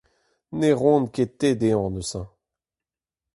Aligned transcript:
Ne 0.59 0.69
roan 0.79 1.03
ket 1.13 1.31
te 1.39 1.49
dezhañ 1.59 1.85
neuze. 1.93 2.21